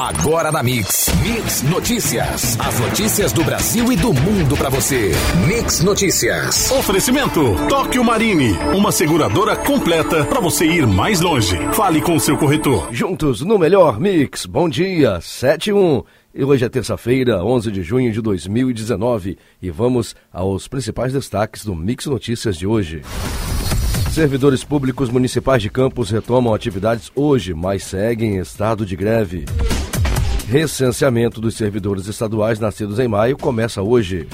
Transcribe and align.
Agora 0.00 0.50
na 0.50 0.62
Mix. 0.62 1.08
Mix 1.22 1.62
Notícias. 1.62 2.58
As 2.58 2.80
notícias 2.80 3.32
do 3.32 3.44
Brasil 3.44 3.92
e 3.92 3.96
do 3.96 4.12
mundo 4.12 4.56
para 4.56 4.68
você. 4.68 5.12
Mix 5.46 5.82
Notícias. 5.82 6.70
Oferecimento 6.70 7.40
Tóquio 7.68 8.02
Marine. 8.02 8.52
Uma 8.74 8.90
seguradora 8.92 9.56
completa 9.56 10.24
para 10.24 10.40
você 10.40 10.64
ir 10.64 10.86
mais 10.86 11.20
longe. 11.20 11.56
Fale 11.72 12.00
com 12.00 12.18
seu 12.18 12.36
corretor. 12.38 12.88
Juntos 12.92 13.42
no 13.42 13.58
melhor 13.58 14.00
Mix. 14.00 14.46
Bom 14.46 14.68
dia. 14.68 15.20
71. 15.20 16.02
E 16.34 16.44
hoje 16.44 16.64
é 16.64 16.68
terça-feira, 16.68 17.42
11 17.44 17.70
de 17.70 17.82
junho 17.82 18.12
de 18.12 18.20
2019, 18.20 19.38
e 19.60 19.70
vamos 19.70 20.14
aos 20.32 20.68
principais 20.68 21.12
destaques 21.12 21.64
do 21.64 21.74
Mix 21.74 22.06
Notícias 22.06 22.56
de 22.56 22.66
hoje. 22.66 23.02
Servidores 24.18 24.64
públicos 24.64 25.10
municipais 25.10 25.62
de 25.62 25.70
Campos 25.70 26.10
retomam 26.10 26.52
atividades 26.52 27.08
hoje, 27.14 27.54
mas 27.54 27.84
seguem 27.84 28.34
em 28.34 28.40
estado 28.40 28.84
de 28.84 28.96
greve. 28.96 29.44
Recenseamento 30.48 31.40
dos 31.40 31.54
servidores 31.54 32.08
estaduais 32.08 32.58
nascidos 32.58 32.98
em 32.98 33.06
maio 33.06 33.36
começa 33.36 33.80
hoje. 33.80 34.26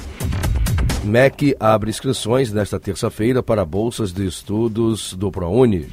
MEC 1.04 1.54
abre 1.60 1.90
inscrições 1.90 2.50
nesta 2.50 2.80
terça-feira 2.80 3.42
para 3.42 3.62
bolsas 3.62 4.10
de 4.10 4.26
estudos 4.26 5.12
do 5.12 5.30
ProUni. 5.30 5.86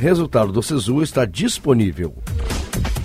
Resultado 0.00 0.50
do 0.50 0.60
SISU 0.60 1.00
está 1.00 1.24
disponível. 1.24 2.12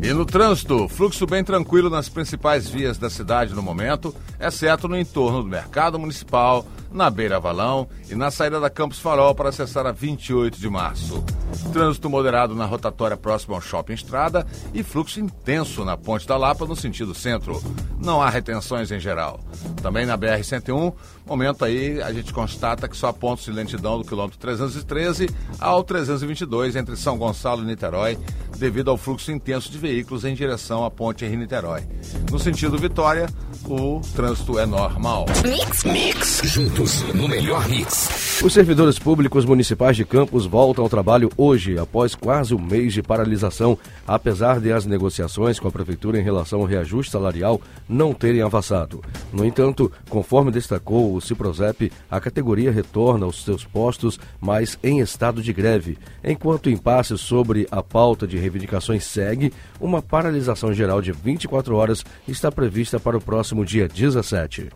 E 0.00 0.12
no 0.12 0.24
trânsito, 0.24 0.88
fluxo 0.88 1.26
bem 1.26 1.42
tranquilo 1.42 1.90
nas 1.90 2.08
principais 2.08 2.68
vias 2.68 2.96
da 2.96 3.10
cidade 3.10 3.52
no 3.52 3.60
momento, 3.60 4.14
exceto 4.38 4.86
no 4.86 4.96
entorno 4.96 5.42
do 5.42 5.48
mercado 5.48 5.98
municipal, 5.98 6.64
na 6.92 7.10
Beira 7.10 7.40
Valão 7.40 7.88
e 8.08 8.14
na 8.14 8.30
saída 8.30 8.60
da 8.60 8.70
Campos 8.70 9.00
Farol 9.00 9.34
para 9.34 9.48
acessar 9.48 9.86
a 9.86 9.92
28 9.92 10.58
de 10.58 10.70
março. 10.70 11.24
Trânsito 11.72 12.08
moderado 12.08 12.54
na 12.54 12.64
rotatória 12.64 13.16
próxima 13.16 13.56
ao 13.56 13.60
Shopping 13.60 13.94
Estrada 13.94 14.46
e 14.72 14.82
fluxo 14.84 15.20
intenso 15.20 15.84
na 15.84 15.96
Ponte 15.96 16.26
da 16.26 16.36
Lapa 16.36 16.64
no 16.64 16.76
sentido 16.76 17.12
centro. 17.12 17.60
Não 17.98 18.22
há 18.22 18.30
retenções 18.30 18.90
em 18.90 19.00
geral. 19.00 19.40
Também 19.82 20.06
na 20.06 20.16
BR-101, 20.16 20.94
momento 21.28 21.64
aí 21.64 22.00
a 22.00 22.12
gente 22.12 22.32
constata 22.32 22.88
que 22.88 22.96
só 22.96 23.12
pontos 23.12 23.44
de 23.44 23.52
lentidão 23.52 23.98
do 23.98 24.04
quilômetro 24.04 24.38
313 24.38 25.28
ao 25.60 25.84
322 25.84 26.74
entre 26.76 26.96
São 26.96 27.18
Gonçalo 27.18 27.62
e 27.62 27.66
Niterói, 27.66 28.18
devido 28.58 28.90
ao 28.90 28.96
fluxo 28.96 29.30
intenso 29.32 29.70
de 29.70 29.78
veículos 29.78 30.24
em 30.24 30.34
direção 30.34 30.84
à 30.84 30.90
Ponte 30.90 31.24
Rio-Niterói. 31.26 31.82
No 32.30 32.38
sentido 32.38 32.76
Vitória, 32.76 33.28
o 33.66 34.00
trânsito 34.14 34.58
é 34.58 34.66
normal. 34.66 35.26
Mix, 35.44 35.84
mix, 35.84 36.40
juntos 36.44 37.02
no 37.14 37.28
melhor 37.28 37.68
mix. 37.68 38.40
Os 38.42 38.52
servidores 38.52 38.98
públicos 38.98 39.44
municipais 39.44 39.96
de 39.96 40.04
Campos 40.04 40.46
voltam 40.46 40.84
ao 40.84 40.90
trabalho 40.90 41.30
hoje, 41.36 41.78
após 41.78 42.14
quase 42.14 42.54
um 42.54 42.58
mês 42.58 42.92
de 42.92 43.02
paralisação, 43.02 43.76
apesar 44.06 44.60
de 44.60 44.72
as 44.72 44.86
negociações 44.86 45.58
com 45.58 45.68
a 45.68 45.72
prefeitura 45.72 46.18
em 46.18 46.22
relação 46.22 46.60
ao 46.60 46.66
reajuste 46.66 47.12
salarial 47.12 47.60
não 47.88 48.14
terem 48.14 48.42
avançado. 48.42 49.02
No 49.32 49.44
entanto, 49.44 49.90
conforme 50.08 50.50
destacou 50.50 51.14
o 51.14 51.20
Ciprozep, 51.20 51.92
a 52.10 52.20
categoria 52.20 52.70
retorna 52.70 53.26
aos 53.26 53.44
seus 53.44 53.64
postos, 53.64 54.18
mas 54.40 54.78
em 54.82 55.00
estado 55.00 55.42
de 55.42 55.52
greve. 55.52 55.98
Enquanto 56.22 56.66
o 56.66 56.70
impasse 56.70 57.18
sobre 57.18 57.66
a 57.70 57.82
pauta 57.82 58.26
de 58.26 58.38
reivindicações 58.48 59.04
segue, 59.04 59.52
uma 59.80 60.00
paralisação 60.00 60.72
geral 60.72 61.00
de 61.02 61.12
24 61.12 61.76
horas 61.76 62.04
está 62.26 62.50
prevista 62.50 62.98
para 62.98 63.16
o 63.16 63.20
próximo 63.20 63.64
dia 63.64 63.86
17. 63.86 64.70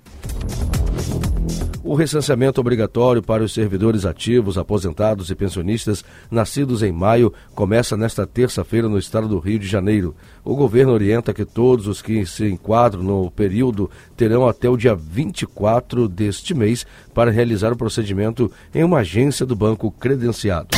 O 1.84 1.94
recenseamento 1.94 2.60
obrigatório 2.60 3.20
para 3.20 3.42
os 3.42 3.52
servidores 3.52 4.06
ativos, 4.06 4.56
aposentados 4.56 5.30
e 5.30 5.34
pensionistas 5.34 6.04
nascidos 6.30 6.80
em 6.82 6.92
maio 6.92 7.34
começa 7.56 7.96
nesta 7.96 8.24
terça-feira 8.24 8.88
no 8.88 8.98
estado 8.98 9.26
do 9.26 9.40
Rio 9.40 9.58
de 9.58 9.66
Janeiro. 9.66 10.14
O 10.44 10.54
governo 10.54 10.92
orienta 10.92 11.34
que 11.34 11.44
todos 11.44 11.88
os 11.88 12.00
que 12.00 12.24
se 12.24 12.46
enquadram 12.46 13.02
no 13.02 13.30
período 13.32 13.90
terão 14.16 14.46
até 14.46 14.70
o 14.70 14.76
dia 14.76 14.94
24 14.94 16.08
deste 16.08 16.54
mês 16.54 16.86
para 17.12 17.32
realizar 17.32 17.72
o 17.72 17.76
procedimento 17.76 18.50
em 18.72 18.84
uma 18.84 19.00
agência 19.00 19.44
do 19.44 19.56
banco 19.56 19.90
credenciado. 19.90 20.68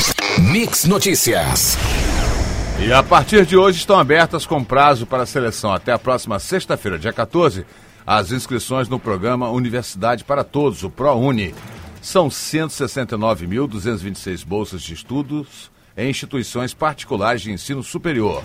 Mix 0.51 0.85
Notícias. 0.85 1.77
E 2.81 2.93
a 2.93 3.03
partir 3.03 3.47
de 3.47 3.57
hoje 3.57 3.79
estão 3.79 3.99
abertas 3.99 4.45
com 4.45 4.63
prazo 4.63 5.07
para 5.07 5.25
seleção 5.25 5.73
até 5.73 5.93
a 5.93 5.99
próxima 5.99 6.39
sexta-feira, 6.39 6.99
dia 6.99 7.13
14, 7.13 7.65
as 8.07 8.31
inscrições 8.33 8.87
no 8.89 8.99
programa 8.99 9.49
Universidade 9.49 10.25
para 10.25 10.45
Todos, 10.45 10.83
o 10.83 10.91
ProUni. 10.91 11.55
São 12.03 12.29
169.226 12.29 14.45
bolsas 14.45 14.83
de 14.83 14.93
estudos 14.93 15.73
em 15.97 16.11
instituições 16.11 16.75
particulares 16.75 17.41
de 17.43 17.53
ensino 17.53 17.83
superior, 17.83 18.43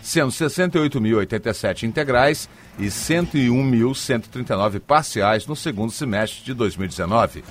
sendo 0.00 0.30
68.087 0.30 1.82
integrais 1.82 2.48
e 2.78 2.86
101.139 2.86 4.80
parciais 4.80 5.46
no 5.46 5.54
segundo 5.56 5.92
semestre 5.92 6.42
de 6.44 6.54
2019. 6.54 7.44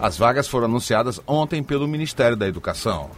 As 0.00 0.16
vagas 0.18 0.46
foram 0.46 0.66
anunciadas 0.66 1.20
ontem 1.26 1.60
pelo 1.62 1.88
Ministério 1.88 2.36
da 2.36 2.46
Educação. 2.46 3.10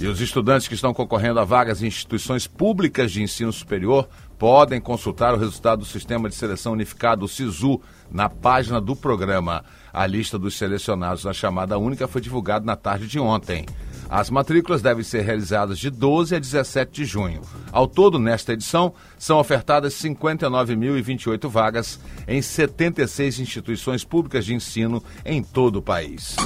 E 0.00 0.06
os 0.06 0.20
estudantes 0.20 0.68
que 0.68 0.74
estão 0.74 0.94
concorrendo 0.94 1.40
a 1.40 1.44
vagas 1.44 1.82
em 1.82 1.86
instituições 1.86 2.46
públicas 2.46 3.10
de 3.10 3.20
ensino 3.20 3.52
superior 3.52 4.08
podem 4.38 4.80
consultar 4.80 5.34
o 5.34 5.38
resultado 5.38 5.80
do 5.80 5.84
Sistema 5.84 6.28
de 6.28 6.36
Seleção 6.36 6.72
Unificado, 6.72 7.24
o 7.24 7.28
SISU, 7.28 7.80
na 8.08 8.28
página 8.28 8.80
do 8.80 8.94
programa. 8.94 9.64
A 9.92 10.06
lista 10.06 10.38
dos 10.38 10.56
selecionados 10.56 11.24
na 11.24 11.32
chamada 11.32 11.76
única 11.78 12.06
foi 12.06 12.20
divulgada 12.20 12.64
na 12.64 12.76
tarde 12.76 13.08
de 13.08 13.18
ontem. 13.18 13.66
As 14.08 14.30
matrículas 14.30 14.80
devem 14.80 15.02
ser 15.02 15.22
realizadas 15.22 15.78
de 15.78 15.90
12 15.90 16.36
a 16.36 16.38
17 16.38 16.92
de 16.92 17.04
junho. 17.04 17.42
Ao 17.72 17.86
todo, 17.86 18.20
nesta 18.20 18.52
edição, 18.52 18.94
são 19.18 19.38
ofertadas 19.38 19.94
59.028 19.94 21.48
vagas 21.48 22.00
em 22.26 22.40
76 22.40 23.40
instituições 23.40 24.04
públicas 24.04 24.46
de 24.46 24.54
ensino 24.54 25.02
em 25.24 25.42
todo 25.42 25.76
o 25.76 25.82
país. 25.82 26.36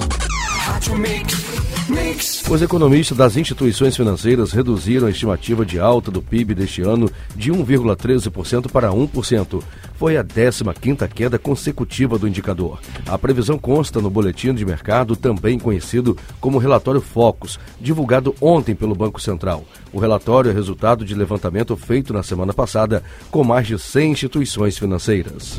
Os 2.48 2.62
economistas 2.62 3.16
das 3.16 3.36
instituições 3.36 3.96
financeiras 3.96 4.52
reduziram 4.52 5.06
a 5.06 5.10
estimativa 5.10 5.64
de 5.64 5.80
alta 5.80 6.10
do 6.10 6.20
PIB 6.20 6.54
deste 6.54 6.82
ano 6.82 7.10
de 7.34 7.50
1,13% 7.50 8.70
para 8.70 8.90
1%. 8.90 9.62
Foi 9.94 10.16
a 10.16 10.24
15ª 10.24 11.08
queda 11.08 11.38
consecutiva 11.38 12.18
do 12.18 12.28
indicador. 12.28 12.78
A 13.06 13.16
previsão 13.16 13.58
consta 13.58 14.00
no 14.00 14.10
boletim 14.10 14.54
de 14.54 14.64
mercado, 14.64 15.16
também 15.16 15.58
conhecido 15.58 16.16
como 16.40 16.58
relatório 16.58 17.00
Focus, 17.00 17.58
divulgado 17.80 18.34
ontem 18.40 18.74
pelo 18.74 18.94
Banco 18.94 19.20
Central. 19.20 19.64
O 19.92 19.98
relatório 19.98 20.50
é 20.50 20.54
resultado 20.54 21.04
de 21.04 21.14
levantamento 21.14 21.76
feito 21.76 22.12
na 22.12 22.22
semana 22.22 22.52
passada 22.52 23.02
com 23.30 23.42
mais 23.42 23.66
de 23.66 23.78
100 23.78 24.12
instituições 24.12 24.78
financeiras. 24.78 25.56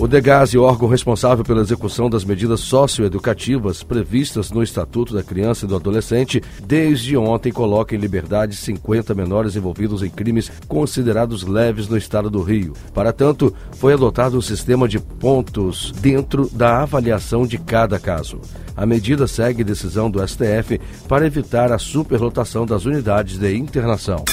O 0.00 0.06
DEGASE, 0.06 0.56
órgão 0.56 0.88
responsável 0.88 1.44
pela 1.44 1.60
execução 1.60 2.08
das 2.08 2.24
medidas 2.24 2.60
socioeducativas 2.60 3.82
previstas 3.82 4.48
no 4.50 4.62
Estatuto 4.62 5.12
da 5.12 5.24
Criança 5.24 5.64
e 5.64 5.68
do 5.68 5.74
Adolescente, 5.74 6.40
desde 6.64 7.16
ontem 7.16 7.50
coloca 7.50 7.96
em 7.96 7.98
liberdade 7.98 8.54
50 8.54 9.12
menores 9.12 9.56
envolvidos 9.56 10.02
em 10.04 10.08
crimes 10.08 10.52
considerados 10.68 11.42
leves 11.42 11.88
no 11.88 11.96
estado 11.96 12.30
do 12.30 12.42
Rio. 12.42 12.74
Para 12.94 13.12
tanto, 13.12 13.52
foi 13.72 13.92
adotado 13.92 14.38
um 14.38 14.42
sistema 14.42 14.86
de 14.86 15.00
pontos 15.00 15.92
dentro 16.00 16.48
da 16.48 16.82
avaliação 16.82 17.44
de 17.44 17.58
cada 17.58 17.98
caso. 17.98 18.40
A 18.76 18.86
medida 18.86 19.26
segue 19.26 19.64
decisão 19.64 20.08
do 20.08 20.26
STF 20.26 20.80
para 21.08 21.26
evitar 21.26 21.72
a 21.72 21.78
superlotação 21.78 22.64
das 22.64 22.84
unidades 22.84 23.36
de 23.36 23.56
internação. 23.56 24.24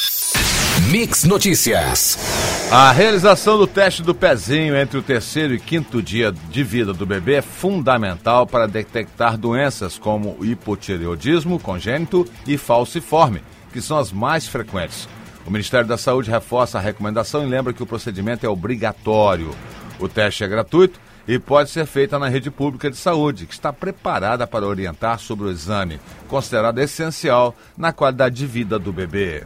Mix 0.91 1.23
Notícias. 1.23 2.54
A 2.77 2.91
realização 2.91 3.57
do 3.57 3.65
teste 3.65 4.03
do 4.03 4.13
pezinho 4.13 4.75
entre 4.75 4.97
o 4.97 5.01
terceiro 5.01 5.53
e 5.53 5.59
quinto 5.61 6.03
dia 6.03 6.33
de 6.33 6.61
vida 6.61 6.93
do 6.93 7.05
bebê 7.05 7.35
é 7.35 7.41
fundamental 7.41 8.45
para 8.45 8.67
detectar 8.67 9.37
doenças 9.37 9.97
como 9.97 10.35
hipotireoidismo 10.43 11.57
congênito 11.57 12.27
e 12.45 12.57
falciforme, 12.57 13.41
que 13.71 13.81
são 13.81 13.97
as 13.97 14.11
mais 14.11 14.45
frequentes. 14.45 15.07
O 15.47 15.51
Ministério 15.51 15.87
da 15.87 15.97
Saúde 15.97 16.29
reforça 16.29 16.77
a 16.77 16.81
recomendação 16.81 17.43
e 17.43 17.49
lembra 17.49 17.71
que 17.71 17.81
o 17.81 17.85
procedimento 17.85 18.45
é 18.45 18.49
obrigatório. 18.49 19.55
O 19.97 20.09
teste 20.09 20.43
é 20.43 20.47
gratuito 20.49 20.99
e 21.25 21.39
pode 21.39 21.69
ser 21.69 21.85
feita 21.85 22.19
na 22.19 22.27
rede 22.27 22.51
pública 22.51 22.91
de 22.91 22.97
saúde, 22.97 23.45
que 23.45 23.53
está 23.53 23.71
preparada 23.71 24.45
para 24.45 24.67
orientar 24.67 25.19
sobre 25.19 25.47
o 25.47 25.49
exame, 25.49 25.97
considerado 26.27 26.79
essencial 26.79 27.55
na 27.77 27.93
qualidade 27.93 28.35
de 28.35 28.45
vida 28.45 28.77
do 28.77 28.91
bebê. 28.91 29.45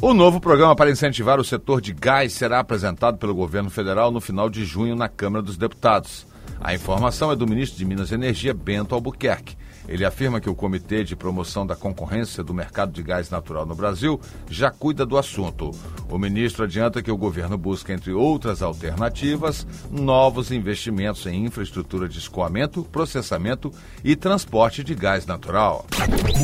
O 0.00 0.12
novo 0.12 0.40
programa 0.40 0.76
para 0.76 0.90
incentivar 0.90 1.40
o 1.40 1.44
setor 1.44 1.80
de 1.80 1.92
gás 1.92 2.34
será 2.34 2.60
apresentado 2.60 3.16
pelo 3.16 3.34
governo 3.34 3.70
federal 3.70 4.10
no 4.10 4.20
final 4.20 4.50
de 4.50 4.62
junho 4.62 4.94
na 4.94 5.08
Câmara 5.08 5.42
dos 5.42 5.56
Deputados. 5.56 6.26
A 6.60 6.74
informação 6.74 7.32
é 7.32 7.36
do 7.36 7.46
ministro 7.46 7.78
de 7.78 7.84
Minas 7.86 8.10
e 8.10 8.14
Energia, 8.14 8.52
Bento 8.52 8.94
Albuquerque. 8.94 9.56
Ele 9.88 10.04
afirma 10.04 10.40
que 10.40 10.50
o 10.50 10.54
Comitê 10.54 11.02
de 11.02 11.16
Promoção 11.16 11.66
da 11.66 11.74
Concorrência 11.74 12.44
do 12.44 12.52
Mercado 12.52 12.92
de 12.92 13.02
Gás 13.02 13.30
Natural 13.30 13.64
no 13.64 13.74
Brasil 13.74 14.20
já 14.50 14.70
cuida 14.70 15.06
do 15.06 15.16
assunto. 15.16 15.70
O 16.10 16.18
ministro 16.18 16.64
adianta 16.64 17.02
que 17.02 17.10
o 17.10 17.16
governo 17.16 17.56
busca, 17.56 17.92
entre 17.92 18.12
outras 18.12 18.62
alternativas, 18.62 19.66
novos 19.90 20.50
investimentos 20.50 21.24
em 21.26 21.46
infraestrutura 21.46 22.06
de 22.08 22.18
escoamento, 22.18 22.84
processamento 22.84 23.72
e 24.04 24.14
transporte 24.14 24.84
de 24.84 24.94
gás 24.94 25.24
natural. 25.24 25.86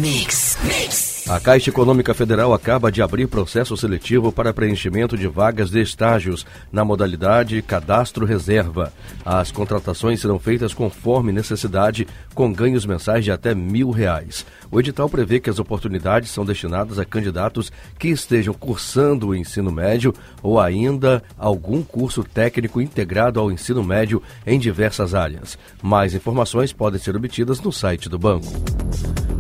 Mix, 0.01 0.57
mix. 0.63 1.12
A 1.29 1.39
Caixa 1.39 1.71
Econômica 1.71 2.13
Federal 2.13 2.53
acaba 2.53 2.91
de 2.91 3.01
abrir 3.01 3.29
processo 3.29 3.77
seletivo 3.77 4.33
para 4.33 4.53
preenchimento 4.53 5.17
de 5.17 5.29
vagas 5.29 5.71
de 5.71 5.81
estágios 5.81 6.45
na 6.71 6.85
modalidade 6.85 7.63
cadastro 7.63 8.27
reserva. 8.27 8.93
As 9.25 9.53
contratações 9.53 10.21
serão 10.21 10.39
feitas 10.41 10.75
conforme 10.75 11.31
necessidade, 11.31 12.09
com 12.35 12.53
ganhos 12.53 12.85
mensais 12.85 13.25
de 13.25 13.31
até 13.31 13.55
mil 13.55 13.91
reais. 13.91 14.45
O 14.69 14.81
edital 14.81 15.09
prevê 15.09 15.39
que 15.39 15.49
as 15.49 15.61
oportunidades 15.61 16.29
são 16.29 16.45
destinadas 16.45 16.99
a 16.99 17.05
candidatos 17.05 17.71
que 18.01 18.09
estejam 18.09 18.53
cursando 18.53 19.29
o 19.29 19.35
ensino 19.35 19.71
médio 19.71 20.13
ou 20.43 20.59
ainda 20.59 21.23
algum 21.39 21.85
curso 21.85 22.25
técnico 22.25 22.81
integrado 22.81 23.39
ao 23.39 23.53
ensino 23.53 23.85
médio 23.85 24.21
em 24.45 24.59
diversas 24.59 25.15
áreas. 25.15 25.57
Mais 25.81 26.15
informações 26.15 26.73
podem 26.73 27.01
ser 27.01 27.15
obtidas 27.15 27.61
no 27.61 27.73
site 27.73 28.09
do 28.09 28.19
banco. 28.19 28.51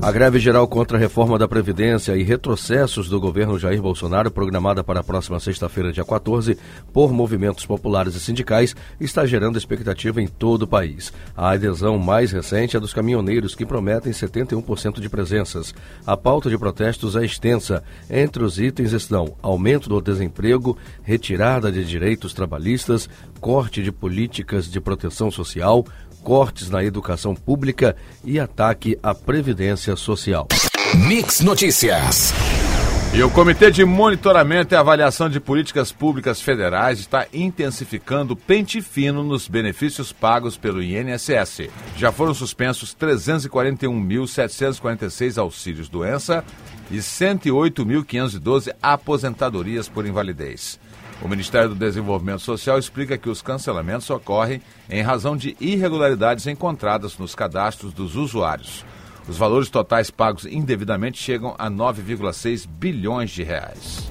A 0.02 0.10
greve 0.10 0.40
geral 0.40 0.66
contra 0.66 0.98
a 0.98 1.00
reforma 1.00 1.38
da 1.38 1.46
Previdência 1.46 2.16
e 2.16 2.24
retrocessos 2.24 3.08
do 3.08 3.20
governo 3.20 3.56
Jair 3.56 3.80
Bolsonaro, 3.80 4.32
programada 4.32 4.82
para 4.82 4.98
a 4.98 5.04
próxima 5.04 5.38
sexta-feira, 5.38 5.92
dia 5.92 6.04
14, 6.04 6.58
por 6.92 7.12
movimentos 7.12 7.64
populares 7.64 8.16
e 8.16 8.20
sindicais, 8.20 8.74
está 9.00 9.24
gerando 9.24 9.56
expectativa 9.56 10.20
em 10.20 10.26
todo 10.26 10.62
o 10.62 10.66
país. 10.66 11.12
A 11.36 11.50
adesão 11.50 12.00
mais 12.00 12.32
recente 12.32 12.76
é 12.76 12.80
dos 12.80 12.92
caminhoneiros, 12.92 13.54
que 13.54 13.64
prometem 13.64 14.12
71% 14.12 14.98
de 14.98 15.08
presenças. 15.08 15.72
A 16.04 16.16
pauta 16.16 16.50
de 16.50 16.58
protestos 16.58 17.14
é 17.14 17.24
extensa. 17.24 17.84
Entre 18.10 18.42
os 18.42 18.58
itens 18.58 18.90
estão 18.90 19.36
aumento 19.40 19.88
do 19.88 20.00
desemprego, 20.00 20.76
retirada 21.04 21.70
de 21.70 21.84
direitos 21.84 22.34
trabalhistas, 22.34 23.08
corte 23.40 23.80
de 23.84 23.92
políticas 23.92 24.68
de 24.68 24.80
proteção 24.80 25.30
social, 25.30 25.84
cortes 26.22 26.70
na 26.70 26.84
educação 26.84 27.34
pública 27.34 27.96
e 28.24 28.38
ataque 28.38 28.98
à 29.02 29.14
Previdência 29.14 29.96
Social. 29.96 30.46
Mix 30.94 31.40
Notícias. 31.40 32.32
E 33.14 33.22
o 33.22 33.28
Comitê 33.28 33.70
de 33.70 33.84
Monitoramento 33.84 34.74
e 34.74 34.76
Avaliação 34.76 35.28
de 35.28 35.38
Políticas 35.38 35.92
Públicas 35.92 36.40
Federais 36.40 36.98
está 36.98 37.26
intensificando 37.30 38.34
pente 38.34 38.80
fino 38.80 39.22
nos 39.22 39.46
benefícios 39.46 40.14
pagos 40.14 40.56
pelo 40.56 40.82
INSS. 40.82 41.68
Já 41.94 42.10
foram 42.10 42.32
suspensos 42.32 42.96
341.746 42.98 45.36
auxílios 45.36 45.90
doença 45.90 46.42
e 46.90 46.96
108.512 46.96 48.74
aposentadorias 48.82 49.90
por 49.90 50.06
invalidez. 50.06 50.80
O 51.20 51.28
Ministério 51.28 51.68
do 51.68 51.74
Desenvolvimento 51.74 52.40
Social 52.40 52.78
explica 52.78 53.18
que 53.18 53.28
os 53.28 53.42
cancelamentos 53.42 54.08
ocorrem 54.10 54.62
em 54.88 55.02
razão 55.02 55.36
de 55.36 55.56
irregularidades 55.60 56.46
encontradas 56.46 57.18
nos 57.18 57.34
cadastros 57.34 57.92
dos 57.92 58.16
usuários. 58.16 58.84
Os 59.28 59.36
valores 59.36 59.70
totais 59.70 60.10
pagos 60.10 60.44
indevidamente 60.46 61.18
chegam 61.18 61.54
a 61.58 61.70
9,6 61.70 62.66
bilhões 62.66 63.30
de 63.30 63.44
reais. 63.44 64.10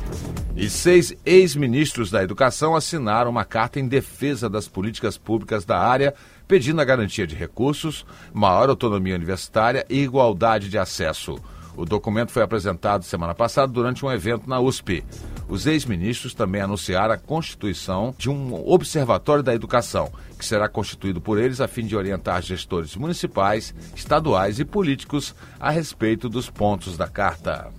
E 0.56 0.70
seis 0.70 1.14
ex-ministros 1.26 2.12
da 2.12 2.24
Educação 2.24 2.76
assinaram 2.76 3.32
uma 3.32 3.44
carta 3.44 3.80
em 3.80 3.88
defesa 3.88 4.50
das 4.50 4.68
políticas 4.68 5.18
públicas 5.18 5.66
da 5.66 5.80
área, 5.80 6.14
pedindo 6.48 6.80
a 6.82 6.86
garantia 6.86 7.28
de 7.28 7.36
recursos, 7.36 8.06
maior 8.34 8.70
autonomia 8.70 9.16
universitária 9.16 9.86
e 9.90 10.02
igualdade 10.02 10.70
de 10.70 10.78
acesso. 10.78 11.38
O 11.82 11.86
documento 11.86 12.32
foi 12.32 12.44
apresentado 12.44 13.04
semana 13.04 13.34
passada 13.34 13.74
durante 13.74 14.06
um 14.06 14.12
evento 14.12 14.48
na 14.48 14.60
USP. 14.60 15.04
Os 15.50 15.66
ex-ministros 15.66 16.36
também 16.36 16.62
anunciaram 16.62 17.12
a 17.12 17.18
constituição 17.18 18.14
de 18.20 18.30
um 18.30 18.54
Observatório 18.70 19.42
da 19.42 19.56
Educação, 19.56 20.12
que 20.38 20.46
será 20.46 20.70
constituído 20.70 21.20
por 21.20 21.40
eles 21.40 21.60
a 21.60 21.68
fim 21.68 21.88
de 21.88 21.96
orientar 21.96 22.40
gestores 22.44 22.96
municipais, 22.96 23.74
estaduais 23.96 24.60
e 24.60 24.64
políticos 24.64 25.34
a 25.60 25.72
respeito 25.72 26.30
dos 26.30 26.52
pontos 26.52 26.96
da 26.98 27.08
carta. 27.08 27.72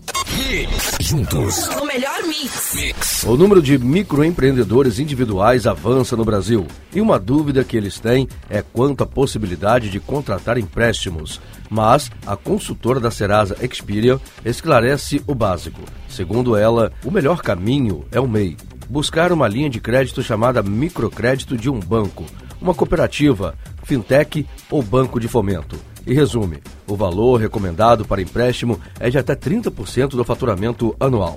Juntos. 1.01 1.69
O 1.69 1.85
melhor 1.85 2.23
mix. 2.27 2.75
mix. 2.75 3.25
O 3.25 3.37
número 3.37 3.61
de 3.61 3.77
microempreendedores 3.77 4.99
individuais 4.99 5.67
avança 5.67 6.17
no 6.17 6.25
Brasil. 6.25 6.67
E 6.95 7.01
uma 7.01 7.19
dúvida 7.19 7.63
que 7.63 7.77
eles 7.77 8.01
têm 8.01 8.27
é 8.49 8.63
quanto 8.63 9.05
à 9.05 9.07
possibilidade 9.07 9.91
de 9.91 10.01
contratar 10.01 10.57
empréstimos. 10.57 11.41
Mas 11.69 12.11
a 12.27 12.35
consultora 12.35 12.99
da 12.99 13.11
Serasa 13.11 13.57
Experian 13.61 14.19
esclarece 14.45 15.23
o 15.27 15.35
básico. 15.35 15.83
Segundo 16.09 16.57
ela, 16.57 16.93
o 17.05 17.11
melhor 17.11 17.43
caminho 17.43 18.05
é 18.11 18.19
o 18.19 18.29
MEI. 18.29 18.57
Buscar 18.89 19.33
uma 19.33 19.49
linha 19.49 19.69
de 19.69 19.81
crédito 19.81 20.23
chamada 20.23 20.63
microcrédito 20.63 21.57
de 21.57 21.69
um 21.69 21.79
banco, 21.79 22.25
uma 22.61 22.75
cooperativa, 22.75 23.55
fintech 23.85 24.47
ou 24.71 24.83
banco 24.83 25.21
de 25.21 25.29
fomento. 25.29 25.92
E 26.07 26.15
resume: 26.15 26.59
o 26.87 26.97
valor 26.97 27.41
recomendado 27.41 28.05
para 28.05 28.23
empréstimo 28.23 28.81
é 28.99 29.11
de 29.11 29.19
até 29.19 29.35
30% 29.35 30.11
do 30.11 30.25
faturamento 30.25 30.95
anual. 30.99 31.37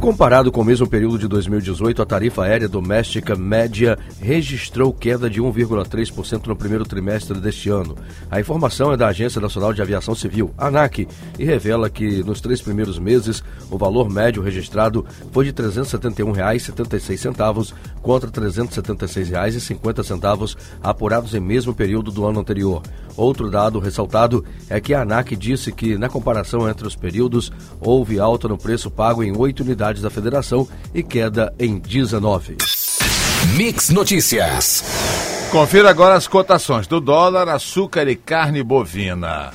Comparado 0.00 0.50
com 0.50 0.62
o 0.62 0.64
mesmo 0.64 0.88
período 0.88 1.18
de 1.18 1.28
2018, 1.28 2.00
a 2.00 2.06
tarifa 2.06 2.42
aérea 2.42 2.66
doméstica 2.66 3.36
média 3.36 3.98
registrou 4.18 4.94
queda 4.94 5.28
de 5.28 5.42
1,3% 5.42 6.46
no 6.46 6.56
primeiro 6.56 6.86
trimestre 6.86 7.38
deste 7.38 7.68
ano. 7.68 7.94
A 8.30 8.40
informação 8.40 8.94
é 8.94 8.96
da 8.96 9.08
Agência 9.08 9.42
Nacional 9.42 9.74
de 9.74 9.82
Aviação 9.82 10.14
Civil, 10.14 10.54
ANAC, 10.56 11.06
e 11.38 11.44
revela 11.44 11.90
que 11.90 12.24
nos 12.24 12.40
três 12.40 12.62
primeiros 12.62 12.98
meses 12.98 13.44
o 13.70 13.76
valor 13.76 14.08
médio 14.08 14.42
registrado 14.42 15.04
foi 15.32 15.44
de 15.44 15.50
R$ 15.50 15.68
371,76 15.68 17.74
contra 18.00 18.30
R$ 18.30 18.48
376,50 18.48 20.56
apurados 20.82 21.34
em 21.34 21.40
mesmo 21.40 21.74
período 21.74 22.10
do 22.10 22.24
ano 22.24 22.40
anterior. 22.40 22.80
Outro 23.20 23.50
dado 23.50 23.78
ressaltado 23.78 24.42
é 24.66 24.80
que 24.80 24.94
a 24.94 25.02
ANAC 25.02 25.36
disse 25.36 25.70
que, 25.70 25.98
na 25.98 26.08
comparação 26.08 26.66
entre 26.66 26.86
os 26.86 26.96
períodos, 26.96 27.52
houve 27.78 28.18
alta 28.18 28.48
no 28.48 28.56
preço 28.56 28.90
pago 28.90 29.22
em 29.22 29.36
oito 29.36 29.62
unidades 29.62 30.00
da 30.00 30.08
federação 30.08 30.66
e 30.94 31.02
queda 31.02 31.52
em 31.58 31.78
19. 31.78 32.56
Mix 33.58 33.90
Notícias. 33.90 34.82
Confira 35.52 35.90
agora 35.90 36.14
as 36.14 36.26
cotações 36.26 36.86
do 36.86 36.98
dólar, 36.98 37.46
açúcar 37.50 38.08
e 38.08 38.16
carne 38.16 38.62
bovina. 38.62 39.52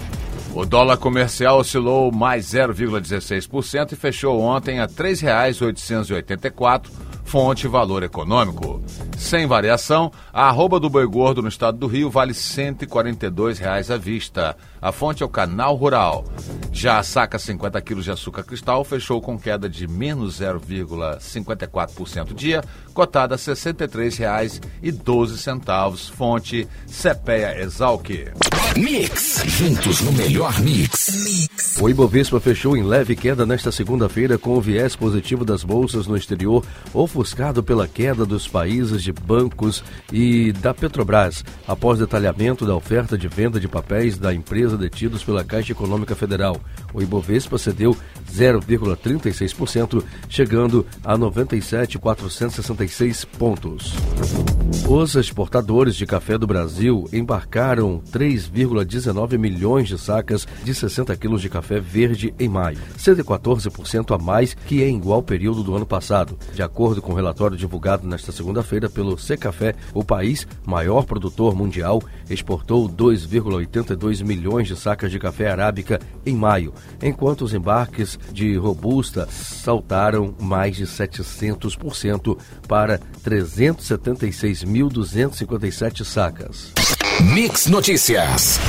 O 0.53 0.63
dólar 0.63 0.97
comercial 0.97 1.57
oscilou 1.57 2.11
mais 2.11 2.45
0,16% 2.45 3.93
e 3.93 3.95
fechou 3.95 4.41
ontem 4.41 4.79
a 4.79 4.83
R$ 4.83 4.91
3,884 4.95 7.04
fonte 7.25 7.67
valor 7.67 8.03
econômico. 8.03 8.81
Sem 9.17 9.47
variação, 9.47 10.11
a 10.31 10.47
arroba 10.47 10.79
do 10.79 10.89
boi 10.89 11.05
gordo 11.05 11.41
no 11.41 11.49
estado 11.49 11.77
do 11.77 11.87
Rio 11.87 12.09
vale 12.09 12.33
142 12.33 13.59
reais 13.59 13.91
à 13.91 13.97
vista. 13.97 14.55
A 14.81 14.91
fonte 14.91 15.23
é 15.23 15.25
o 15.25 15.29
Canal 15.29 15.75
Rural. 15.75 16.25
Já 16.71 16.99
a 16.99 17.03
saca 17.03 17.39
50 17.39 17.81
quilos 17.81 18.05
de 18.05 18.11
açúcar 18.11 18.43
cristal 18.43 18.83
fechou 18.83 19.19
com 19.19 19.35
queda 19.37 19.67
de 19.67 19.87
menos 19.87 20.39
0,54% 20.39 22.33
dia, 22.33 22.63
cotada 22.93 23.35
a 23.35 23.37
R$ 23.37 23.43
63,12. 23.43 26.11
Fonte 26.11 26.67
CPEA 26.87 27.61
Exalc. 27.61 28.09
Mix. 28.77 29.41
Juntos 29.45 30.01
no 30.01 30.11
melhor 30.11 30.59
mix. 30.59 31.23
mix. 31.23 31.77
O 31.81 31.89
Ibovespa 31.89 32.39
fechou 32.39 32.77
em 32.77 32.83
leve 32.83 33.15
queda 33.15 33.45
nesta 33.45 33.71
segunda-feira 33.71 34.37
com 34.37 34.57
o 34.57 34.61
viés 34.61 34.95
positivo 34.95 35.43
das 35.43 35.63
bolsas 35.63 36.07
no 36.07 36.17
exterior, 36.17 36.63
ofuscado 37.15 37.63
pela 37.63 37.87
queda 37.87 38.25
dos 38.25 38.45
países 38.45 39.01
de 39.01 39.13
bancos 39.13 39.81
e 40.11 40.51
da 40.51 40.73
Petrobras, 40.73 41.45
após 41.65 41.97
detalhamento 41.97 42.65
da 42.65 42.75
oferta 42.75 43.17
de 43.17 43.29
venda 43.29 43.57
de 43.57 43.69
papéis 43.69 44.17
da 44.17 44.33
empresa 44.33 44.77
detidos 44.77 45.23
pela 45.23 45.41
Caixa 45.41 45.71
Econômica 45.71 46.13
Federal. 46.13 46.59
O 46.93 47.01
Ibovespa 47.01 47.57
cedeu 47.57 47.95
0,36%, 48.29 50.03
chegando 50.27 50.85
a 51.05 51.17
97.466 51.17 53.25
pontos. 53.25 53.93
Os 54.87 55.15
exportadores 55.15 55.95
de 55.95 56.05
café 56.05 56.37
do 56.37 56.45
Brasil 56.45 57.09
embarcaram 57.11 58.03
3,19 58.11 59.35
milhões 59.35 59.87
de 59.87 59.97
sacas 59.97 60.47
de 60.63 60.75
60 60.75 61.15
quilos 61.17 61.41
de 61.41 61.49
café 61.49 61.79
verde 61.79 62.35
em 62.39 62.47
maio, 62.47 62.77
114% 62.95 64.13
a 64.13 64.17
mais 64.19 64.53
que 64.53 64.83
em 64.83 64.95
igual 64.95 65.23
período 65.23 65.63
do 65.63 65.75
ano 65.75 65.87
passado. 65.87 66.37
De 66.53 66.61
acordo 66.61 67.01
com 67.01 67.13
o 67.13 67.15
relatório 67.15 67.57
divulgado 67.57 68.07
nesta 68.07 68.31
segunda-feira 68.31 68.87
pelo 68.87 69.17
Secafé, 69.17 69.73
o 69.91 70.03
país, 70.03 70.47
maior 70.63 71.03
produtor 71.03 71.55
mundial, 71.55 71.99
exportou 72.29 72.87
2,82 72.87 74.23
milhões 74.23 74.67
de 74.67 74.75
sacas 74.75 75.09
de 75.09 75.17
café 75.17 75.49
arábica 75.49 75.99
em 76.23 76.35
maio, 76.35 76.71
enquanto 77.01 77.41
os 77.41 77.55
embarques 77.55 78.19
de 78.31 78.55
robusta 78.55 79.27
saltaram 79.31 80.35
mais 80.39 80.75
de 80.75 80.85
700% 80.85 82.37
para 82.67 82.99
376.257 84.75 86.03
sacas. 86.03 86.73
Mix 87.33 87.67
Notícias. 87.67 88.59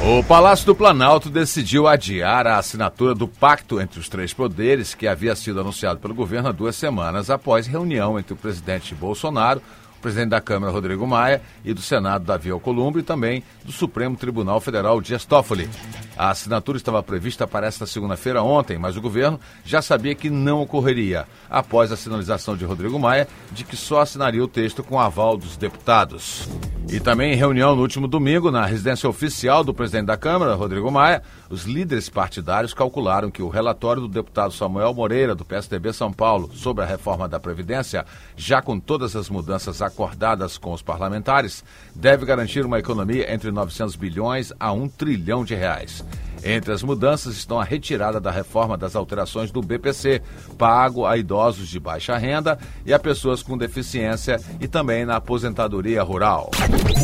O 0.00 0.22
Palácio 0.22 0.64
do 0.64 0.76
Planalto 0.76 1.28
decidiu 1.28 1.88
adiar 1.88 2.46
a 2.46 2.58
assinatura 2.58 3.16
do 3.16 3.26
pacto 3.26 3.80
entre 3.80 3.98
os 3.98 4.08
três 4.08 4.32
poderes 4.32 4.94
que 4.94 5.08
havia 5.08 5.34
sido 5.34 5.60
anunciado 5.60 5.98
pelo 5.98 6.14
governo 6.14 6.48
há 6.48 6.52
duas 6.52 6.76
semanas 6.76 7.30
após 7.30 7.66
reunião 7.66 8.16
entre 8.16 8.32
o 8.32 8.36
presidente 8.36 8.94
Bolsonaro, 8.94 9.60
presidente 10.00 10.30
da 10.30 10.40
Câmara, 10.40 10.72
Rodrigo 10.72 11.06
Maia, 11.06 11.42
e 11.64 11.74
do 11.74 11.80
Senado, 11.80 12.24
Davi 12.24 12.50
Alcolumbre, 12.50 13.00
e 13.00 13.04
também 13.04 13.42
do 13.64 13.72
Supremo 13.72 14.16
Tribunal 14.16 14.60
Federal, 14.60 15.00
Dias 15.00 15.24
Toffoli. 15.24 15.68
A 16.16 16.30
assinatura 16.30 16.78
estava 16.78 17.02
prevista 17.02 17.46
para 17.46 17.66
esta 17.66 17.86
segunda-feira 17.86 18.42
ontem, 18.42 18.78
mas 18.78 18.96
o 18.96 19.00
governo 19.00 19.38
já 19.64 19.82
sabia 19.82 20.14
que 20.14 20.30
não 20.30 20.62
ocorreria, 20.62 21.26
após 21.48 21.92
a 21.92 21.96
sinalização 21.96 22.56
de 22.56 22.64
Rodrigo 22.64 22.98
Maia 22.98 23.28
de 23.52 23.64
que 23.64 23.76
só 23.76 24.00
assinaria 24.00 24.42
o 24.42 24.48
texto 24.48 24.82
com 24.82 24.98
aval 24.98 25.36
dos 25.36 25.56
deputados. 25.56 26.48
E 26.90 26.98
também 26.98 27.34
em 27.34 27.36
reunião 27.36 27.76
no 27.76 27.82
último 27.82 28.08
domingo, 28.08 28.50
na 28.50 28.64
residência 28.64 29.06
oficial 29.06 29.62
do 29.62 29.74
presidente 29.74 30.06
da 30.06 30.16
Câmara, 30.16 30.54
Rodrigo 30.54 30.90
Maia, 30.90 31.22
os 31.50 31.64
líderes 31.64 32.08
partidários 32.08 32.72
calcularam 32.72 33.30
que 33.30 33.42
o 33.42 33.48
relatório 33.50 34.00
do 34.00 34.08
deputado 34.08 34.54
Samuel 34.54 34.94
Moreira, 34.94 35.34
do 35.34 35.44
PSDB 35.44 35.92
São 35.92 36.10
Paulo, 36.10 36.50
sobre 36.54 36.82
a 36.82 36.86
reforma 36.86 37.28
da 37.28 37.38
Previdência, 37.38 38.06
já 38.38 38.62
com 38.62 38.80
todas 38.80 39.14
as 39.14 39.28
mudanças 39.28 39.82
acordadas 39.82 40.56
com 40.56 40.72
os 40.72 40.80
parlamentares, 40.80 41.62
deve 41.94 42.24
garantir 42.24 42.64
uma 42.64 42.78
economia 42.78 43.32
entre 43.34 43.50
900 43.50 43.94
bilhões 43.94 44.50
a 44.58 44.72
1 44.72 44.88
trilhão 44.88 45.44
de 45.44 45.54
reais. 45.54 46.02
Entre 46.42 46.72
as 46.72 46.82
mudanças 46.82 47.36
estão 47.36 47.60
a 47.60 47.64
retirada 47.64 48.20
da 48.20 48.30
reforma 48.30 48.76
das 48.76 48.94
alterações 48.94 49.50
do 49.50 49.60
BPC, 49.60 50.22
pago 50.56 51.04
a 51.06 51.16
idosos 51.16 51.68
de 51.68 51.80
baixa 51.80 52.16
renda 52.16 52.58
e 52.84 52.92
a 52.92 52.98
pessoas 52.98 53.42
com 53.42 53.56
deficiência 53.56 54.40
e 54.60 54.68
também 54.68 55.04
na 55.04 55.16
aposentadoria 55.16 56.02
rural. 56.02 56.50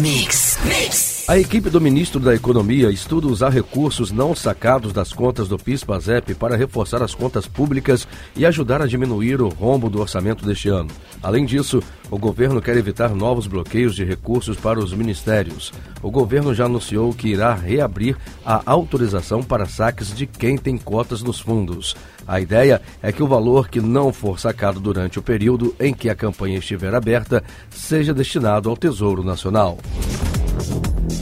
Mix, 0.00 0.58
mix. 0.64 1.23
A 1.26 1.38
equipe 1.38 1.70
do 1.70 1.80
ministro 1.80 2.20
da 2.20 2.34
Economia 2.34 2.90
estuda 2.90 3.26
usar 3.26 3.48
recursos 3.48 4.12
não 4.12 4.34
sacados 4.34 4.92
das 4.92 5.10
contas 5.10 5.48
do 5.48 5.56
PIS-PASEP 5.56 6.34
para 6.34 6.54
reforçar 6.54 7.02
as 7.02 7.14
contas 7.14 7.46
públicas 7.46 8.06
e 8.36 8.44
ajudar 8.44 8.82
a 8.82 8.86
diminuir 8.86 9.40
o 9.40 9.48
rombo 9.48 9.88
do 9.88 10.02
orçamento 10.02 10.44
deste 10.44 10.68
ano. 10.68 10.90
Além 11.22 11.46
disso, 11.46 11.82
o 12.10 12.18
governo 12.18 12.60
quer 12.60 12.76
evitar 12.76 13.14
novos 13.14 13.46
bloqueios 13.46 13.94
de 13.94 14.04
recursos 14.04 14.58
para 14.58 14.78
os 14.78 14.92
ministérios. 14.92 15.72
O 16.02 16.10
governo 16.10 16.54
já 16.54 16.66
anunciou 16.66 17.14
que 17.14 17.28
irá 17.28 17.54
reabrir 17.54 18.18
a 18.44 18.60
autorização 18.66 19.42
para 19.42 19.64
saques 19.64 20.14
de 20.14 20.26
quem 20.26 20.58
tem 20.58 20.76
cotas 20.76 21.22
nos 21.22 21.40
fundos. 21.40 21.96
A 22.28 22.38
ideia 22.38 22.82
é 23.02 23.10
que 23.10 23.22
o 23.22 23.26
valor 23.26 23.70
que 23.70 23.80
não 23.80 24.12
for 24.12 24.38
sacado 24.38 24.78
durante 24.78 25.18
o 25.18 25.22
período 25.22 25.74
em 25.80 25.94
que 25.94 26.10
a 26.10 26.14
campanha 26.14 26.58
estiver 26.58 26.94
aberta 26.94 27.42
seja 27.70 28.12
destinado 28.12 28.68
ao 28.68 28.76
Tesouro 28.76 29.24
Nacional. 29.24 29.78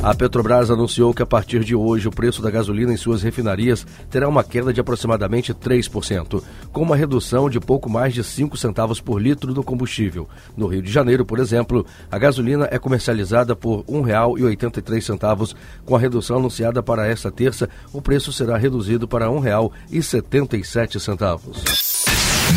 A 0.02 0.12
Petrobras 0.16 0.68
anunciou 0.68 1.14
que 1.14 1.22
a 1.22 1.26
partir 1.26 1.62
de 1.62 1.76
hoje 1.76 2.08
o 2.08 2.10
preço 2.10 2.42
da 2.42 2.50
gasolina 2.50 2.92
em 2.92 2.96
suas 2.96 3.22
refinarias 3.22 3.86
terá 4.10 4.28
uma 4.28 4.42
queda 4.42 4.72
de 4.72 4.80
aproximadamente 4.80 5.54
3%, 5.54 6.42
com 6.72 6.82
uma 6.82 6.96
redução 6.96 7.48
de 7.48 7.60
pouco 7.60 7.88
mais 7.88 8.12
de 8.12 8.24
5 8.24 8.56
centavos 8.56 9.00
por 9.00 9.22
litro 9.22 9.54
do 9.54 9.62
combustível. 9.62 10.28
No 10.56 10.66
Rio 10.66 10.82
de 10.82 10.90
Janeiro, 10.90 11.24
por 11.24 11.38
exemplo, 11.38 11.86
a 12.10 12.18
gasolina 12.18 12.66
é 12.68 12.80
comercializada 12.80 13.54
por 13.54 13.84
R$ 13.88 13.92
1,83. 13.92 15.54
Com 15.84 15.94
a 15.94 16.00
redução 16.00 16.38
anunciada 16.38 16.82
para 16.82 17.06
esta 17.06 17.30
terça, 17.30 17.70
o 17.92 18.02
preço 18.02 18.32
será 18.32 18.56
reduzido 18.56 19.06
para 19.06 19.28
R$ 19.28 19.36
1,77. 19.36 20.98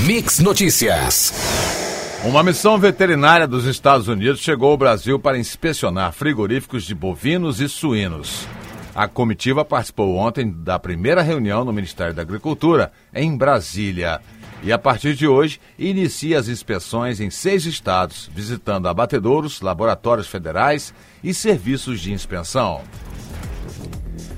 Mix 0.08 0.40
Notícias. 0.40 1.85
Uma 2.26 2.42
missão 2.42 2.80
veterinária 2.80 3.48
dos 3.48 3.66
Estados 3.66 4.08
Unidos 4.08 4.42
chegou 4.42 4.72
ao 4.72 4.78
Brasil 4.78 5.20
para 5.20 5.38
inspecionar 5.38 6.12
frigoríficos 6.12 6.84
de 6.84 6.96
bovinos 6.96 7.62
e 7.62 7.70
suínos. 7.70 8.48
A 8.96 9.08
comitiva 9.08 9.64
participou 9.64 10.16
ontem 10.16 10.52
da 10.52 10.80
primeira 10.80 11.22
reunião 11.22 11.64
no 11.64 11.72
Ministério 11.72 12.16
da 12.16 12.24
Agricultura, 12.24 12.92
em 13.14 13.38
Brasília. 13.38 14.20
E 14.64 14.74
a 14.74 14.80
partir 14.80 15.14
de 15.14 15.28
hoje, 15.28 15.62
inicia 15.78 16.40
as 16.40 16.48
inspeções 16.48 17.20
em 17.20 17.30
seis 17.30 17.68
estados, 17.68 18.28
visitando 18.34 18.88
abatedouros, 18.88 19.62
laboratórios 19.62 20.28
federais 20.28 20.96
e 21.24 21.32
serviços 21.32 22.02
de 22.02 22.12
inspeção. 22.12 22.82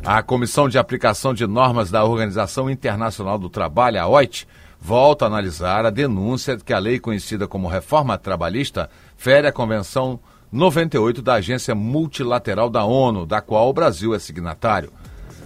A 0.06 0.22
Comissão 0.22 0.68
de 0.68 0.78
Aplicação 0.78 1.34
de 1.34 1.48
Normas 1.48 1.90
da 1.90 2.04
Organização 2.04 2.70
Internacional 2.70 3.38
do 3.38 3.50
Trabalho, 3.50 4.02
a 4.02 4.08
OIT, 4.08 4.46
volta 4.80 5.26
a 5.26 5.28
analisar 5.28 5.86
a 5.86 5.90
denúncia 5.90 6.56
de 6.56 6.64
que 6.64 6.74
a 6.74 6.80
lei 6.80 7.00
conhecida 7.00 7.48
como 7.48 7.68
Reforma 7.68 8.18
Trabalhista 8.18 8.90
fere 9.16 9.48
a 9.48 9.52
Convenção 9.52 10.20
98 10.52 11.22
da 11.22 11.36
Agência 11.36 11.76
Multilateral 11.76 12.70
da 12.70 12.86
ONU, 12.86 13.26
da 13.26 13.42
qual 13.42 13.70
o 13.70 13.74
Brasil 13.74 14.16
é 14.16 14.20
signatário. 14.20 14.92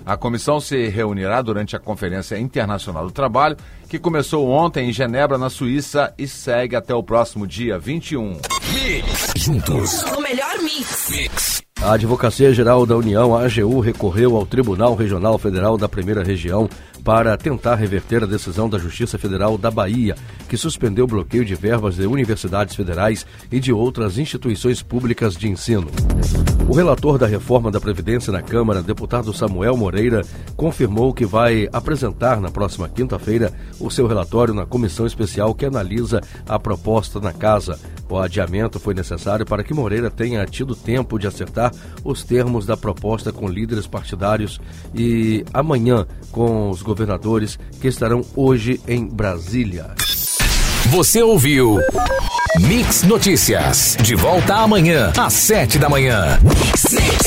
A 0.05 0.17
comissão 0.17 0.59
se 0.59 0.87
reunirá 0.87 1.41
durante 1.41 1.75
a 1.75 1.79
Conferência 1.79 2.37
Internacional 2.37 3.05
do 3.05 3.11
Trabalho, 3.11 3.57
que 3.87 3.99
começou 3.99 4.49
ontem 4.49 4.89
em 4.89 4.93
Genebra, 4.93 5.37
na 5.37 5.49
Suíça, 5.49 6.13
e 6.17 6.27
segue 6.27 6.75
até 6.75 6.93
o 6.93 7.03
próximo 7.03 7.45
dia 7.45 7.77
21. 7.77 8.39
Mix. 8.73 9.33
Juntos. 9.35 10.03
O 10.17 10.21
melhor 10.21 10.57
mix. 10.63 11.09
Mix. 11.09 11.61
A 11.81 11.93
Advocacia 11.93 12.53
Geral 12.53 12.85
da 12.85 12.95
União, 12.95 13.35
a 13.35 13.43
AGU, 13.43 13.79
recorreu 13.79 14.35
ao 14.35 14.45
Tribunal 14.45 14.95
Regional 14.95 15.37
Federal 15.37 15.77
da 15.77 15.89
Primeira 15.89 16.23
Região 16.23 16.69
para 17.03 17.35
tentar 17.37 17.75
reverter 17.75 18.23
a 18.23 18.27
decisão 18.27 18.69
da 18.69 18.77
Justiça 18.77 19.17
Federal 19.17 19.57
da 19.57 19.71
Bahia, 19.71 20.15
que 20.47 20.57
suspendeu 20.57 21.05
o 21.05 21.07
bloqueio 21.07 21.45
de 21.45 21.55
verbas 21.55 21.95
de 21.95 22.05
universidades 22.05 22.75
federais 22.75 23.25
e 23.51 23.59
de 23.59 23.73
outras 23.73 24.17
instituições 24.17 24.81
públicas 24.81 25.35
de 25.35 25.49
ensino. 25.49 25.87
O 26.67 26.73
relator 26.73 27.17
da 27.17 27.27
reforma 27.27 27.69
da 27.69 27.81
Previdência 27.81 28.31
na 28.31 28.41
Câmara, 28.41 28.81
deputado 28.81 29.33
Samuel 29.33 29.75
Moreira, 29.75 30.21
confirmou 30.55 31.13
que 31.13 31.25
vai 31.25 31.67
apresentar 31.73 32.39
na 32.39 32.49
próxima 32.49 32.87
quinta-feira 32.87 33.51
o 33.79 33.89
seu 33.89 34.07
relatório 34.07 34.53
na 34.53 34.65
comissão 34.65 35.05
especial 35.05 35.53
que 35.53 35.65
analisa 35.65 36.21
a 36.47 36.57
proposta 36.57 37.19
na 37.19 37.33
casa. 37.33 37.77
O 38.07 38.17
adiamento 38.17 38.79
foi 38.79 38.93
necessário 38.93 39.45
para 39.45 39.63
que 39.63 39.73
Moreira 39.73 40.09
tenha 40.09 40.45
tido 40.45 40.75
tempo 40.75 41.17
de 41.17 41.27
acertar 41.27 41.71
os 42.03 42.23
termos 42.23 42.65
da 42.65 42.75
proposta 42.75 43.31
com 43.31 43.47
líderes 43.47 43.87
partidários 43.87 44.59
e 44.93 45.45
amanhã 45.53 46.05
com 46.31 46.69
os 46.69 46.81
governadores 46.91 47.57
que 47.79 47.87
estarão 47.87 48.21
hoje 48.35 48.81
em 48.85 49.07
Brasília. 49.07 49.91
Você 50.89 51.21
ouviu 51.21 51.79
Mix 52.59 53.03
Notícias. 53.03 53.95
De 54.01 54.13
volta 54.13 54.55
amanhã, 54.55 55.13
às 55.17 55.33
sete 55.33 55.79
da 55.79 55.87
manhã. 55.87 56.37
Mix. 56.43 57.20